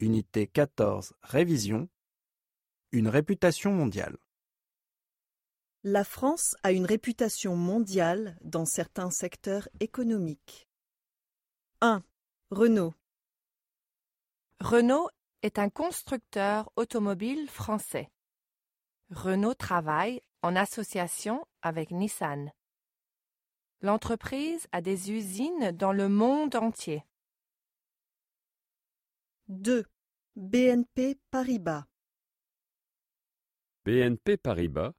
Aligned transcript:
Unité 0.00 0.46
14, 0.46 1.12
révision. 1.22 1.88
Une 2.92 3.08
réputation 3.08 3.72
mondiale. 3.72 4.16
La 5.82 6.04
France 6.04 6.54
a 6.62 6.70
une 6.70 6.86
réputation 6.86 7.56
mondiale 7.56 8.38
dans 8.42 8.64
certains 8.64 9.10
secteurs 9.10 9.68
économiques. 9.80 10.68
1. 11.80 12.04
Renault. 12.52 12.94
Renault 14.60 15.08
est 15.42 15.58
un 15.58 15.68
constructeur 15.68 16.70
automobile 16.76 17.48
français. 17.48 18.08
Renault 19.10 19.54
travaille 19.54 20.22
en 20.42 20.54
association 20.54 21.44
avec 21.60 21.90
Nissan. 21.90 22.52
L'entreprise 23.80 24.68
a 24.70 24.80
des 24.80 25.10
usines 25.10 25.72
dans 25.72 25.92
le 25.92 26.08
monde 26.08 26.54
entier. 26.54 27.02
2. 29.48 29.82
BNP 30.36 31.18
Paribas. 31.30 31.86
BNP 33.86 34.36
Paribas 34.36 34.92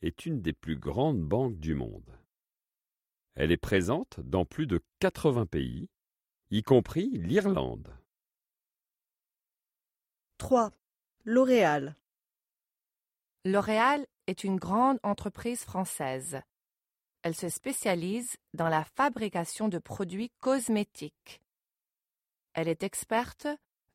est 0.00 0.26
une 0.26 0.42
des 0.42 0.52
plus 0.52 0.76
grandes 0.76 1.22
banques 1.22 1.60
du 1.60 1.76
monde. 1.76 2.18
Elle 3.36 3.52
est 3.52 3.56
présente 3.56 4.18
dans 4.18 4.44
plus 4.44 4.66
de 4.66 4.82
80 4.98 5.46
pays, 5.46 5.88
y 6.50 6.64
compris 6.64 7.10
l'Irlande. 7.10 7.96
3. 10.38 10.72
L'Oréal. 11.24 11.94
L'Oréal 13.44 14.04
est 14.26 14.42
une 14.42 14.56
grande 14.56 14.98
entreprise 15.04 15.62
française. 15.62 16.40
Elle 17.22 17.36
se 17.36 17.48
spécialise 17.48 18.34
dans 18.52 18.68
la 18.68 18.82
fabrication 18.82 19.68
de 19.68 19.78
produits 19.78 20.32
cosmétiques. 20.40 21.40
Elle 22.54 22.66
est 22.66 22.82
experte 22.82 23.46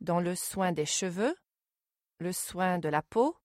dans 0.01 0.19
le 0.19 0.35
soin 0.35 0.71
des 0.71 0.85
cheveux, 0.85 1.35
le 2.19 2.31
soin 2.31 2.79
de 2.79 2.89
la 2.89 3.01
peau, 3.01 3.37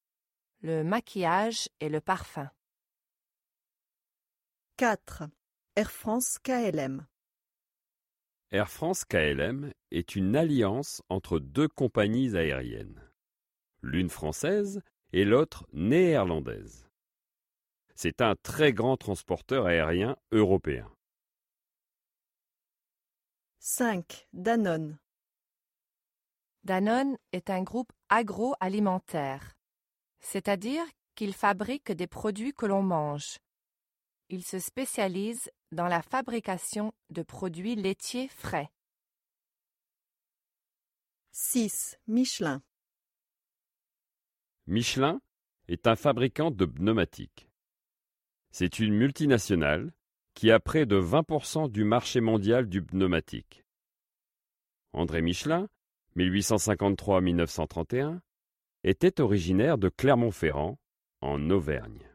le 0.61 0.83
maquillage 0.83 1.69
et 1.81 1.89
le 1.89 2.01
parfum. 2.01 2.51
4. 4.77 5.25
Air 5.77 5.91
France 5.91 6.39
KLM. 6.43 7.07
Air 8.51 8.69
France 8.69 9.05
KLM 9.05 9.73
est 9.91 10.15
une 10.15 10.37
alliance 10.37 11.03
entre 11.09 11.39
deux 11.39 11.69
compagnies 11.69 12.37
aériennes, 12.37 13.03
l'une 13.81 14.11
française 14.11 14.83
et 15.13 15.25
l'autre 15.25 15.67
néerlandaise. 15.73 16.87
C'est 17.95 18.21
un 18.21 18.35
très 18.43 18.73
grand 18.73 18.97
transporteur 18.97 19.67
aérien 19.67 20.17
européen. 20.33 20.91
5. 23.59 24.27
Danone. 24.33 24.99
Danone 26.65 27.17
est 27.33 27.51
un 27.51 27.63
groupe 27.63 27.93
agroalimentaire, 28.09 29.57
c'est-à-dire 30.21 30.85
qu'il 31.17 31.35
fabrique 31.35 31.91
des 31.91 32.07
produits 32.07 32.53
que 32.53 32.67
l'on 32.67 32.83
mange. 32.83 33.39
Il 34.29 34.45
se 34.45 34.61
spécialise 34.61 35.51
dans 35.73 35.89
la 35.89 36.03
fabrication 36.03 36.93
de 37.11 37.23
produits 37.23 37.75
laitiers 37.75 38.29
frais. 38.29 38.71
6. 41.33 41.99
Michelin. 42.07 42.63
Michelin 44.67 45.21
est 45.67 45.89
un 45.89 45.97
fabricant 45.97 46.51
de 46.51 46.65
pneumatiques. 46.65 47.49
C'est 48.53 48.79
une 48.79 48.95
multinationale 48.95 49.93
qui 50.35 50.51
a 50.51 50.61
près 50.61 50.87
de 50.87 51.01
20% 51.01 51.71
du 51.71 51.85
marché 51.85 52.21
mondial 52.21 52.69
du 52.69 52.83
pneumatique. 52.83 53.65
André 54.93 55.23
Michelin 55.23 55.69
1853-1931, 56.17 58.21
était 58.85 59.21
originaire 59.21 59.79
de 59.79 59.89
Clermont-Ferrand, 59.89 60.79
en 61.21 61.51
Auvergne. 61.51 62.12